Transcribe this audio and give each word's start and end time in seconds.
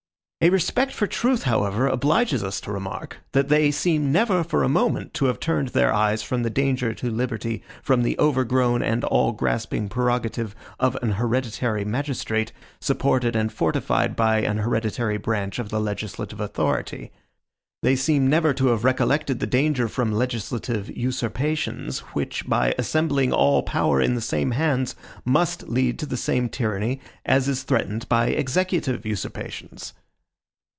A 0.43 0.49
respect 0.49 0.91
for 0.91 1.05
truth, 1.05 1.43
however, 1.43 1.85
obliges 1.85 2.43
us 2.43 2.59
to 2.61 2.71
remark, 2.71 3.17
that 3.33 3.47
they 3.49 3.69
seem 3.69 4.11
never 4.11 4.43
for 4.43 4.63
a 4.63 4.67
moment 4.67 5.13
to 5.13 5.25
have 5.25 5.39
turned 5.39 5.67
their 5.67 5.93
eyes 5.93 6.23
from 6.23 6.41
the 6.41 6.49
danger 6.49 6.95
to 6.95 7.11
liberty 7.11 7.61
from 7.83 8.01
the 8.01 8.17
overgrown 8.17 8.81
and 8.81 9.03
all 9.03 9.33
grasping 9.33 9.87
prerogative 9.87 10.55
of 10.79 10.95
an 11.03 11.11
hereditary 11.11 11.85
magistrate, 11.85 12.51
supported 12.79 13.35
and 13.35 13.53
fortified 13.53 14.15
by 14.15 14.41
an 14.41 14.57
hereditary 14.57 15.17
branch 15.17 15.59
of 15.59 15.69
the 15.69 15.79
legislative 15.79 16.39
authority. 16.39 17.11
They 17.83 17.95
seem 17.95 18.27
never 18.27 18.51
to 18.51 18.67
have 18.69 18.83
recollected 18.83 19.41
the 19.41 19.45
danger 19.45 19.87
from 19.87 20.11
legislative 20.11 20.89
usurpations, 20.89 21.99
which, 22.15 22.47
by 22.47 22.73
assembling 22.79 23.31
all 23.31 23.61
power 23.61 24.01
in 24.01 24.15
the 24.15 24.21
same 24.21 24.49
hands, 24.57 24.95
must 25.23 25.69
lead 25.69 25.99
to 25.99 26.07
the 26.07 26.17
same 26.17 26.49
tyranny 26.49 26.99
as 27.27 27.47
is 27.47 27.61
threatened 27.61 28.09
by 28.09 28.29
executive 28.29 29.05
usurpations. 29.05 29.93